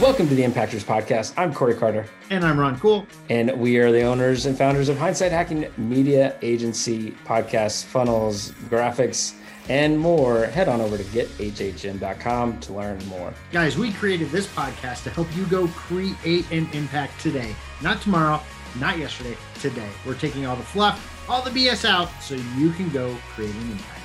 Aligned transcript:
Welcome 0.00 0.28
to 0.28 0.34
the 0.34 0.42
Impactors 0.42 0.82
Podcast. 0.82 1.34
I'm 1.36 1.54
Corey 1.54 1.74
Carter. 1.76 2.04
And 2.28 2.44
I'm 2.44 2.58
Ron 2.58 2.80
Cool. 2.80 3.06
And 3.30 3.52
we 3.60 3.78
are 3.78 3.92
the 3.92 4.02
owners 4.02 4.44
and 4.44 4.58
founders 4.58 4.88
of 4.88 4.98
Hindsight 4.98 5.30
Hacking 5.30 5.70
Media 5.76 6.36
Agency, 6.42 7.12
podcasts, 7.24 7.84
funnels, 7.84 8.50
graphics, 8.68 9.34
and 9.68 9.96
more. 9.96 10.46
Head 10.46 10.68
on 10.68 10.80
over 10.80 10.98
to 10.98 11.04
gethhm.com 11.04 12.58
to 12.60 12.72
learn 12.72 13.06
more. 13.06 13.32
Guys, 13.52 13.78
we 13.78 13.92
created 13.92 14.30
this 14.30 14.48
podcast 14.48 15.04
to 15.04 15.10
help 15.10 15.28
you 15.36 15.46
go 15.46 15.68
create 15.68 16.50
an 16.50 16.68
impact 16.72 17.20
today, 17.20 17.54
not 17.80 18.02
tomorrow, 18.02 18.42
not 18.80 18.98
yesterday, 18.98 19.36
today. 19.60 19.88
We're 20.04 20.18
taking 20.18 20.44
all 20.44 20.56
the 20.56 20.64
fluff, 20.64 21.24
all 21.30 21.40
the 21.40 21.50
BS 21.50 21.88
out 21.88 22.10
so 22.20 22.34
you 22.56 22.72
can 22.72 22.90
go 22.90 23.16
create 23.36 23.54
an 23.54 23.70
impact. 23.70 24.03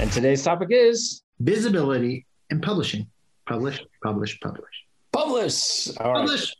And 0.00 0.10
today's 0.10 0.42
topic 0.42 0.68
is 0.70 1.24
visibility 1.40 2.24
and 2.48 2.62
publishing. 2.62 3.06
Publish, 3.46 3.84
publish, 4.02 4.40
publish. 4.40 4.86
Publish. 5.12 5.90
All 5.98 6.14
right. 6.14 6.20
Publish. 6.20 6.54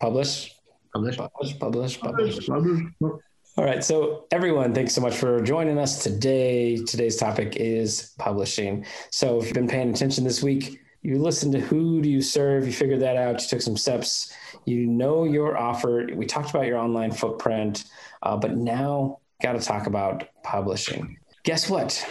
Publish. 0.00 0.52
Publish. 0.94 1.16
Publish. 1.16 1.58
Publish. 1.58 1.98
Publish. 1.98 2.46
Publish. 2.46 3.22
All 3.56 3.64
right. 3.64 3.82
So, 3.82 4.26
everyone, 4.30 4.72
thanks 4.72 4.94
so 4.94 5.00
much 5.00 5.16
for 5.16 5.42
joining 5.42 5.76
us 5.76 6.04
today. 6.04 6.76
Today's 6.76 7.16
topic 7.16 7.56
is 7.56 8.14
publishing. 8.16 8.86
So, 9.10 9.40
if 9.40 9.46
you've 9.46 9.54
been 9.54 9.66
paying 9.66 9.90
attention 9.90 10.22
this 10.22 10.40
week, 10.40 10.78
you 11.02 11.18
listened 11.18 11.50
to 11.54 11.60
who 11.60 12.00
do 12.00 12.08
you 12.08 12.22
serve, 12.22 12.64
you 12.64 12.72
figured 12.72 13.00
that 13.00 13.16
out, 13.16 13.42
you 13.42 13.48
took 13.48 13.60
some 13.60 13.76
steps, 13.76 14.32
you 14.66 14.86
know 14.86 15.24
your 15.24 15.58
offer. 15.58 16.06
We 16.14 16.26
talked 16.26 16.50
about 16.50 16.66
your 16.66 16.78
online 16.78 17.10
footprint, 17.10 17.86
uh, 18.22 18.36
but 18.36 18.56
now 18.56 19.18
got 19.42 19.54
to 19.54 19.60
talk 19.60 19.88
about 19.88 20.28
publishing. 20.44 21.18
Guess 21.42 21.68
what? 21.68 22.06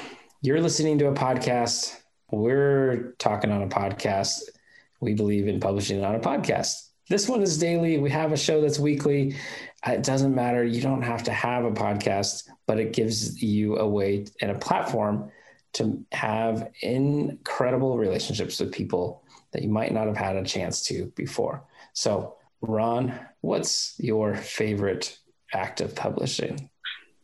You're 0.45 0.59
listening 0.59 0.99
to 0.99 1.07
a 1.07 1.13
podcast. 1.13 1.97
We're 2.29 3.15
talking 3.17 3.49
on 3.49 3.63
a 3.63 3.67
podcast. 3.69 4.41
We 4.99 5.13
believe 5.13 5.47
in 5.47 5.61
publishing 5.61 6.03
on 6.03 6.15
a 6.15 6.19
podcast. 6.19 6.89
This 7.07 7.29
one 7.29 7.41
is 7.41 7.57
daily. 7.57 7.97
We 7.97 8.09
have 8.09 8.33
a 8.33 8.37
show 8.37 8.59
that's 8.59 8.77
weekly. 8.77 9.37
It 9.87 10.03
doesn't 10.03 10.35
matter. 10.35 10.65
You 10.65 10.81
don't 10.81 11.01
have 11.01 11.23
to 11.23 11.31
have 11.31 11.63
a 11.63 11.71
podcast, 11.71 12.49
but 12.67 12.77
it 12.77 12.91
gives 12.91 13.41
you 13.41 13.77
a 13.77 13.87
way 13.87 14.25
and 14.41 14.51
a 14.51 14.59
platform 14.59 15.31
to 15.75 16.03
have 16.11 16.69
incredible 16.81 17.97
relationships 17.97 18.59
with 18.59 18.73
people 18.73 19.23
that 19.53 19.61
you 19.61 19.69
might 19.69 19.93
not 19.93 20.07
have 20.07 20.17
had 20.17 20.35
a 20.35 20.43
chance 20.43 20.83
to 20.87 21.05
before. 21.15 21.63
So, 21.93 22.35
Ron, 22.59 23.17
what's 23.39 23.95
your 23.97 24.35
favorite 24.35 25.17
act 25.53 25.79
of 25.79 25.95
publishing? 25.95 26.69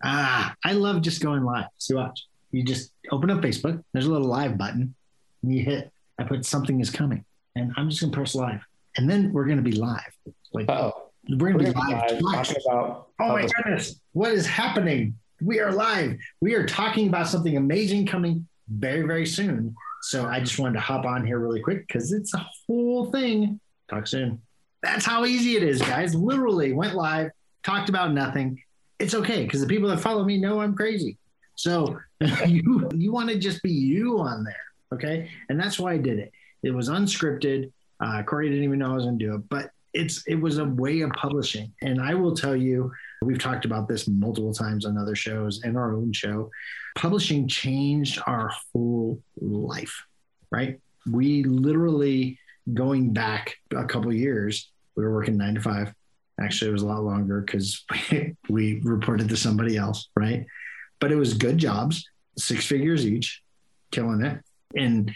Ah, 0.02 0.56
I 0.64 0.72
love 0.72 1.02
just 1.02 1.22
going 1.22 1.44
live. 1.44 1.67
See, 1.80 1.95
watch 1.95 2.28
you 2.52 2.64
just 2.64 2.92
open 3.11 3.30
up 3.30 3.42
Facebook. 3.42 3.83
There's 3.94 4.05
a 4.05 4.11
little 4.11 4.28
live 4.28 4.58
button. 4.58 4.95
And 5.44 5.53
you 5.53 5.64
hit. 5.64 5.92
I 6.19 6.23
put 6.23 6.45
something 6.45 6.81
is 6.81 6.89
coming, 6.89 7.23
and 7.55 7.72
I'm 7.78 7.89
just 7.89 8.02
gonna 8.02 8.14
press 8.14 8.36
live, 8.36 8.59
and 8.97 9.09
then 9.09 9.31
we're 9.31 9.45
gonna 9.45 9.61
be 9.61 9.72
live. 9.72 10.11
Like, 10.53 10.70
oh, 10.70 11.11
we're 11.30 11.53
gonna 11.53 11.64
we're 11.64 11.72
be 11.72 11.80
live. 11.80 12.22
live 12.22 12.58
about. 12.66 13.08
Oh 13.22 13.30
my 13.30 13.47
goodness, 13.47 14.02
what 14.11 14.33
is 14.33 14.45
happening? 14.45 15.17
We 15.42 15.61
are 15.61 15.72
live. 15.72 16.17
We 16.42 16.55
are 16.55 16.66
talking 16.66 17.08
about 17.08 17.30
something 17.30 17.55
amazing 17.55 18.05
coming 18.05 18.45
very 18.67 19.03
very 19.03 19.25
soon. 19.25 19.73
So 20.02 20.25
I 20.25 20.42
just 20.42 20.59
wanted 20.59 20.73
to 20.73 20.81
hop 20.81 21.05
on 21.05 21.25
here 21.25 21.39
really 21.39 21.61
quick 21.61 21.88
because 21.88 22.11
it's 22.11 22.33
a 22.33 22.45
whole 22.67 23.11
thing. 23.11 23.61
Talk 23.89 24.05
soon. 24.05 24.42
That's 24.83 25.05
how 25.05 25.25
easy 25.25 25.55
it 25.55 25.64
is, 25.64 25.81
guys. 25.81 26.14
Literally 26.16 26.73
went 26.73 26.95
live, 26.95 27.31
talked 27.64 27.88
about 27.88 28.14
nothing. 28.14 28.61
It's 29.00 29.16
okay 29.16 29.44
because 29.44 29.61
the 29.61 29.67
people 29.67 29.88
that 29.89 30.02
follow 30.02 30.25
me 30.25 30.38
know 30.38 30.61
I'm 30.61 30.75
crazy. 30.75 31.17
So 31.59 31.99
you 32.47 32.89
you 32.95 33.11
want 33.11 33.29
to 33.29 33.38
just 33.38 33.61
be 33.61 33.71
you 33.71 34.19
on 34.19 34.45
there, 34.45 34.63
okay? 34.93 35.29
And 35.49 35.59
that's 35.59 35.77
why 35.77 35.91
I 35.91 35.97
did 35.97 36.17
it. 36.17 36.31
It 36.63 36.71
was 36.71 36.88
unscripted. 36.88 37.69
Uh, 37.99 38.23
Corey 38.23 38.47
didn't 38.47 38.63
even 38.63 38.79
know 38.79 38.91
I 38.91 38.95
was 38.95 39.03
going 39.03 39.20
to 39.20 39.25
do 39.25 39.36
it, 39.36 39.49
but 39.49 39.71
it's 39.93 40.25
it 40.25 40.36
was 40.36 40.58
a 40.58 40.64
way 40.64 41.02
of 41.02 41.09
publishing. 41.11 41.73
And 41.81 42.02
I 42.02 42.14
will 42.14 42.33
tell 42.33 42.55
you, 42.55 42.93
we've 43.21 43.39
talked 43.39 43.65
about 43.65 43.89
this 43.89 44.08
multiple 44.08 44.53
times 44.53 44.86
on 44.86 44.98
other 44.98 45.17
shows 45.17 45.61
and 45.64 45.77
our 45.77 45.93
own 45.93 46.14
show. 46.14 46.49
Publishing 46.95 47.45
changed 47.45 48.21
our 48.25 48.52
whole 48.71 49.21
life, 49.42 50.05
right? 50.52 50.80
We 51.11 51.43
literally 51.43 52.39
going 52.73 53.11
back 53.11 53.58
a 53.75 53.83
couple 53.83 54.14
years, 54.14 54.71
we 54.95 55.03
were 55.03 55.14
working 55.14 55.36
nine 55.36 55.55
to 55.55 55.61
five. 55.61 55.93
Actually, 56.39 56.69
it 56.69 56.73
was 56.73 56.83
a 56.83 56.87
lot 56.87 57.03
longer 57.03 57.42
because 57.42 57.83
we, 57.92 58.37
we 58.49 58.80
reported 58.80 59.27
to 59.27 59.36
somebody 59.36 59.75
else, 59.75 60.08
right? 60.15 60.45
But 60.99 61.11
it 61.11 61.15
was 61.15 61.33
good 61.33 61.58
jobs, 61.58 62.08
six 62.37 62.65
figures 62.65 63.05
each, 63.05 63.42
killing 63.92 64.21
it. 64.21 64.39
And, 64.76 65.11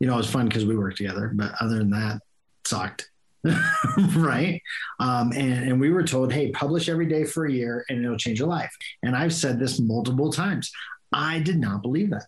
you 0.00 0.06
know, 0.06 0.14
it 0.14 0.18
was 0.18 0.30
fun 0.30 0.48
because 0.48 0.64
we 0.64 0.76
worked 0.76 0.96
together, 0.96 1.30
but 1.34 1.52
other 1.60 1.78
than 1.78 1.90
that, 1.90 2.20
sucked. 2.66 3.10
right. 4.16 4.60
Um, 4.98 5.32
and, 5.32 5.70
and 5.70 5.80
we 5.80 5.90
were 5.90 6.02
told, 6.02 6.32
hey, 6.32 6.50
publish 6.50 6.88
every 6.88 7.06
day 7.06 7.24
for 7.24 7.46
a 7.46 7.52
year 7.52 7.84
and 7.88 8.04
it'll 8.04 8.16
change 8.16 8.38
your 8.38 8.48
life. 8.48 8.74
And 9.02 9.16
I've 9.16 9.34
said 9.34 9.58
this 9.58 9.80
multiple 9.80 10.32
times. 10.32 10.70
I 11.12 11.38
did 11.38 11.58
not 11.58 11.82
believe 11.82 12.10
that. 12.10 12.26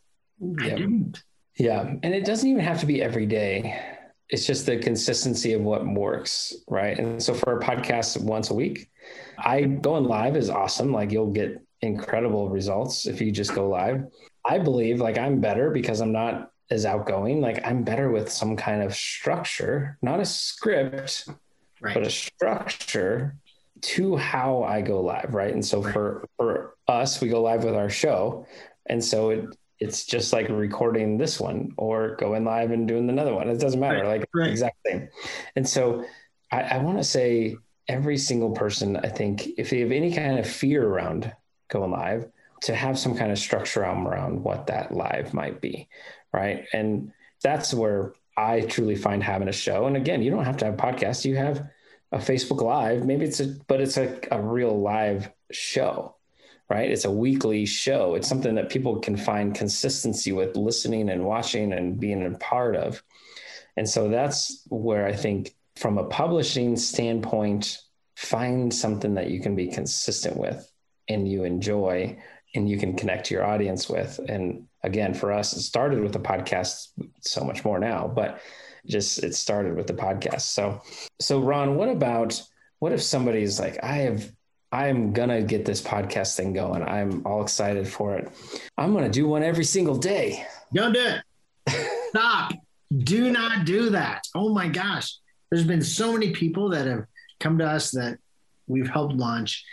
I 0.61 0.71
didn't. 0.71 1.23
Yeah. 1.57 1.83
And 2.03 2.15
it 2.15 2.25
doesn't 2.25 2.49
even 2.49 2.63
have 2.63 2.81
to 2.81 2.87
be 2.87 3.03
every 3.03 3.27
day. 3.27 3.79
It's 4.31 4.47
just 4.47 4.65
the 4.65 4.79
consistency 4.79 5.53
of 5.53 5.61
what 5.61 5.85
works. 5.87 6.55
Right. 6.69 6.99
And 6.99 7.23
so 7.23 7.35
for 7.35 7.59
a 7.59 7.63
podcast 7.63 8.23
once 8.23 8.51
a 8.51 8.55
week, 8.55 8.89
I 9.37 9.63
going 9.63 10.05
live 10.05 10.37
is 10.37 10.49
awesome. 10.49 10.93
Like 10.93 11.11
you'll 11.11 11.33
get 11.33 11.61
incredible 11.83 12.49
results 12.49 13.07
if 13.07 13.21
you 13.21 13.33
just 13.33 13.55
go 13.55 13.69
live. 13.69 14.05
I 14.45 14.59
believe 14.59 15.01
like 15.01 15.19
I'm 15.19 15.41
better 15.41 15.71
because 15.71 16.01
I'm 16.01 16.13
not 16.13 16.51
as 16.71 16.87
outgoing. 16.87 17.41
Like 17.41 17.67
I'm 17.67 17.83
better 17.83 18.11
with 18.11 18.31
some 18.31 18.57
kind 18.57 18.83
of 18.83 18.95
structure, 18.95 19.99
not 20.03 20.21
a 20.21 20.25
script, 20.25 21.29
right. 21.81 21.95
but 21.95 22.07
a 22.07 22.11
structure 22.11 23.37
to 23.83 24.17
how 24.17 24.63
I 24.63 24.83
go 24.83 25.01
live, 25.01 25.35
right? 25.35 25.53
And 25.53 25.65
so 25.65 25.83
right. 25.83 25.93
for 25.93 26.29
for 26.37 26.75
us, 26.87 27.21
we 27.21 27.29
go 27.29 27.43
live 27.43 27.65
with 27.65 27.75
our 27.75 27.91
show, 27.91 28.47
and 28.87 29.03
so 29.03 29.31
it 29.31 29.45
it's 29.79 30.05
just 30.05 30.33
like 30.33 30.49
recording 30.51 31.17
this 31.17 31.41
one 31.41 31.73
or 31.79 32.15
going 32.17 32.45
live 32.45 32.71
and 32.71 32.87
doing 32.87 33.09
another 33.09 33.35
one. 33.35 33.49
It 33.49 33.59
doesn't 33.59 33.81
matter, 33.81 34.03
right. 34.03 34.21
like 34.21 34.29
right. 34.35 34.51
exact 34.51 34.77
same. 34.87 35.09
And 35.57 35.67
so 35.67 36.05
I, 36.53 36.63
I 36.63 36.79
want 36.79 36.99
to 36.99 37.05
say 37.05 37.57
every 37.89 38.19
single 38.19 38.51
person, 38.51 38.97
I 38.99 39.09
think, 39.09 39.49
if 39.57 39.71
they 39.71 39.81
have 39.81 39.91
any 39.91 40.13
kind 40.13 40.39
of 40.39 40.47
fear 40.47 40.87
around 40.87 41.33
going 41.71 41.91
live 41.91 42.31
to 42.63 42.75
have 42.75 42.99
some 42.99 43.17
kind 43.17 43.33
of 43.33 43.39
structure 43.39 43.83
around 43.83 44.43
what 44.43 44.67
that 44.67 44.93
live 44.93 45.33
might 45.33 45.61
be 45.61 45.89
right? 46.33 46.67
And 46.73 47.13
that's 47.43 47.73
where 47.75 48.13
i 48.37 48.61
truly 48.63 48.95
find 48.95 49.25
having 49.25 49.49
a 49.49 49.53
show 49.53 49.87
and 49.87 49.97
again 49.97 50.23
you 50.23 50.31
don't 50.31 50.45
have 50.45 50.57
to 50.57 50.65
have 50.65 50.77
podcasts 50.77 51.25
you 51.25 51.35
have 51.35 51.69
a 52.13 52.19
facebook 52.19 52.63
live 52.63 53.05
maybe 53.05 53.25
it's 53.25 53.41
a 53.41 53.49
but 53.67 53.81
it's 53.81 53.97
a, 53.97 54.21
a 54.31 54.41
real 54.41 54.81
live 54.81 55.31
show 55.51 56.15
right? 56.71 56.89
It's 56.89 57.05
a 57.05 57.11
weekly 57.11 57.67
show. 57.67 58.15
It's 58.15 58.29
something 58.29 58.55
that 58.55 58.71
people 58.71 59.01
can 59.01 59.17
find 59.17 59.53
consistency 59.53 60.31
with 60.31 60.57
listening 60.57 61.11
and 61.11 61.25
watching 61.25 61.73
and 61.73 61.99
being 61.99 62.25
a 62.25 62.39
part 62.39 62.77
of. 62.77 63.03
And 63.77 63.89
so 63.89 64.09
that's 64.09 64.67
where 64.69 65.07
i 65.07 65.13
think 65.13 65.55
from 65.77 65.99
a 65.99 66.05
publishing 66.05 66.77
standpoint 66.77 67.79
find 68.17 68.73
something 68.73 69.15
that 69.15 69.31
you 69.31 69.41
can 69.41 69.57
be 69.57 69.69
consistent 69.69 70.37
with 70.37 70.71
and 71.11 71.29
you 71.29 71.45
enjoy 71.45 72.17
and 72.55 72.69
you 72.69 72.79
can 72.79 72.97
connect 72.97 73.27
to 73.27 73.35
your 73.35 73.45
audience 73.45 73.89
with. 73.89 74.19
And 74.29 74.67
again, 74.83 75.15
for 75.15 75.33
us, 75.33 75.55
it 75.55 75.63
started 75.63 76.01
with 76.01 76.13
the 76.13 76.21
podcast, 76.21 76.89
so 77.21 77.45
much 77.45 77.65
more 77.65 77.79
now, 77.79 78.09
but 78.09 78.41
just 78.87 79.23
it 79.23 79.35
started 79.35 79.77
with 79.77 79.87
the 79.87 79.93
podcast. 79.93 80.43
So, 80.43 80.81
so 81.21 81.41
Ron, 81.41 81.77
what 81.77 81.89
about 81.89 82.41
what 82.79 82.93
if 82.93 83.03
somebody's 83.03 83.61
like, 83.61 83.79
I 83.83 83.97
have, 83.97 84.31
I'm 84.73 85.13
gonna 85.13 85.43
get 85.43 85.65
this 85.65 85.83
podcast 85.83 86.37
thing 86.37 86.53
going. 86.53 86.83
I'm 86.83 87.27
all 87.27 87.43
excited 87.43 87.87
for 87.87 88.17
it. 88.17 88.31
I'm 88.79 88.95
gonna 88.95 89.11
do 89.11 89.27
one 89.27 89.43
every 89.43 89.65
single 89.65 89.97
day. 89.97 90.47
Don't 90.73 90.93
do 90.93 91.01
it. 91.01 91.87
Stop. 92.11 92.53
do 92.99 93.31
not 93.31 93.67
do 93.67 93.91
that. 93.91 94.23
Oh 94.35 94.49
my 94.55 94.69
gosh. 94.69 95.19
There's 95.51 95.67
been 95.67 95.83
so 95.83 96.13
many 96.13 96.31
people 96.31 96.71
that 96.71 96.87
have 96.87 97.05
come 97.41 97.59
to 97.59 97.67
us 97.67 97.91
that 97.91 98.19
we've 98.67 98.89
helped 98.89 99.15
launch 99.15 99.65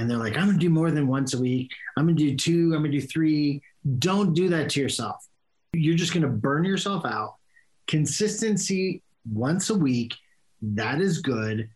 and 0.00 0.10
they're 0.10 0.16
like, 0.16 0.36
I'm 0.36 0.46
gonna 0.46 0.58
do 0.58 0.70
more 0.70 0.90
than 0.90 1.06
once 1.06 1.34
a 1.34 1.40
week. 1.40 1.70
I'm 1.96 2.06
gonna 2.06 2.16
do 2.16 2.34
two, 2.34 2.72
I'm 2.74 2.82
gonna 2.82 2.88
do 2.88 3.02
three. 3.02 3.60
Don't 3.98 4.32
do 4.32 4.48
that 4.48 4.70
to 4.70 4.80
yourself. 4.80 5.16
You're 5.74 5.96
just 5.96 6.14
gonna 6.14 6.28
burn 6.28 6.64
yourself 6.64 7.04
out. 7.04 7.34
Consistency 7.86 9.02
once 9.30 9.68
a 9.68 9.74
week, 9.74 10.14
that 10.62 11.02
is 11.02 11.18
good. 11.18 11.68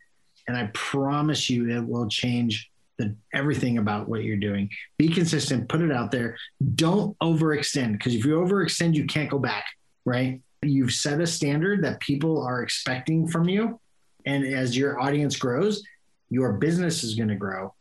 And 0.49 0.57
I 0.57 0.71
promise 0.73 1.51
you 1.51 1.71
it 1.71 1.87
will 1.87 2.09
change 2.09 2.71
the, 2.97 3.15
everything 3.35 3.77
about 3.77 4.09
what 4.09 4.25
you're 4.25 4.37
doing. 4.39 4.71
Be 4.97 5.09
consistent, 5.09 5.69
put 5.69 5.83
it 5.83 5.93
out 5.93 6.11
there. 6.11 6.39
Don't 6.75 7.19
overextend 7.19 7.93
because 7.93 8.15
if 8.15 8.25
you 8.25 8.37
overextend, 8.37 8.95
you 8.95 9.05
can't 9.05 9.31
go 9.31 9.39
back, 9.39 9.67
right? 10.07 10.41
You've 10.63 10.93
set 10.93 11.21
a 11.21 11.27
standard 11.27 11.85
that 11.85 12.01
people 12.01 12.43
are 12.43 12.63
expecting 12.63 13.29
from 13.29 13.51
you. 13.51 13.79
And 14.25 14.47
as 14.47 14.77
your 14.77 14.99
audience 14.99 15.37
grows, 15.37 15.83
your 16.31 16.55
business 16.55 17.05
is 17.05 17.15
going 17.15 17.29
to 17.29 17.35
grow 17.35 17.75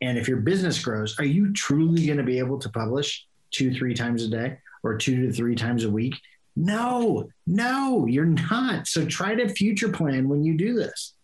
and 0.00 0.18
if 0.18 0.28
your 0.28 0.38
business 0.38 0.78
grows, 0.82 1.18
are 1.18 1.24
you 1.24 1.52
truly 1.52 2.06
going 2.06 2.18
to 2.18 2.24
be 2.24 2.38
able 2.38 2.58
to 2.58 2.68
publish 2.68 3.26
two, 3.54 3.72
three 3.72 3.94
times 3.94 4.24
a 4.24 4.28
day 4.28 4.58
or 4.82 4.96
two 4.96 5.26
to 5.26 5.32
three 5.32 5.54
times 5.54 5.84
a 5.84 5.90
week. 5.90 6.14
No, 6.56 7.28
no, 7.46 8.06
you're 8.06 8.24
not. 8.24 8.86
So 8.86 9.06
try 9.06 9.34
to 9.34 9.48
future 9.48 9.88
plan 9.88 10.28
when 10.28 10.44
you 10.44 10.56
do 10.56 10.74
this. 10.74 11.14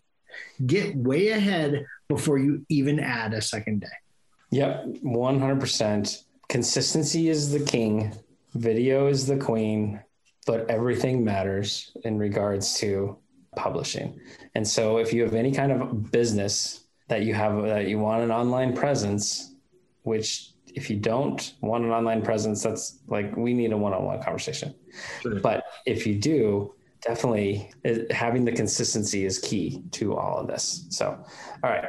Get 0.65 0.95
way 0.95 1.29
ahead 1.29 1.85
before 2.07 2.37
you 2.37 2.65
even 2.69 2.99
add 2.99 3.33
a 3.33 3.41
second 3.41 3.81
day. 3.81 3.87
Yep, 4.51 4.85
100%. 5.03 6.23
Consistency 6.49 7.29
is 7.29 7.51
the 7.51 7.63
king, 7.63 8.13
video 8.55 9.07
is 9.07 9.25
the 9.25 9.37
queen, 9.37 10.01
but 10.45 10.69
everything 10.69 11.23
matters 11.23 11.91
in 12.03 12.17
regards 12.17 12.77
to 12.79 13.17
publishing. 13.55 14.19
And 14.55 14.67
so 14.67 14.97
if 14.97 15.13
you 15.13 15.23
have 15.23 15.33
any 15.33 15.51
kind 15.51 15.71
of 15.71 16.11
business 16.11 16.80
that 17.11 17.23
you 17.23 17.33
have 17.33 17.61
that 17.63 17.87
you 17.89 17.99
want 17.99 18.23
an 18.23 18.31
online 18.31 18.73
presence, 18.73 19.55
which 20.03 20.53
if 20.73 20.89
you 20.89 20.95
don't 20.95 21.53
want 21.59 21.83
an 21.83 21.91
online 21.91 22.21
presence, 22.21 22.63
that's 22.63 22.99
like 23.07 23.35
we 23.35 23.53
need 23.53 23.73
a 23.73 23.77
one-on-one 23.77 24.23
conversation. 24.23 24.73
Sure. 25.21 25.41
But 25.41 25.65
if 25.85 26.07
you 26.07 26.15
do, 26.15 26.73
definitely 27.01 27.69
having 28.11 28.45
the 28.45 28.53
consistency 28.53 29.25
is 29.25 29.39
key 29.39 29.83
to 29.91 30.15
all 30.15 30.37
of 30.37 30.47
this. 30.47 30.85
So, 30.89 31.07
all 31.61 31.69
right, 31.69 31.83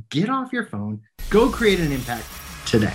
Get 0.10 0.30
off 0.30 0.54
your 0.54 0.66
phone, 0.66 1.02
go 1.30 1.50
create 1.50 1.80
an 1.80 1.92
impact 1.92 2.26
today. 2.66 2.94